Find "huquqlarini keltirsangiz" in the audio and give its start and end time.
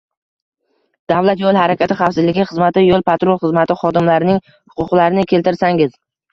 4.51-5.97